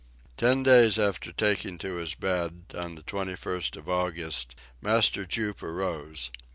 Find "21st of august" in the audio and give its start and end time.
3.03-4.55